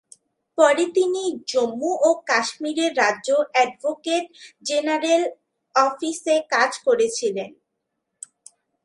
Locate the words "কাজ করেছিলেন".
6.53-7.49